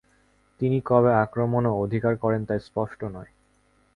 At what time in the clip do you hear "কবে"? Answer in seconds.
0.85-1.11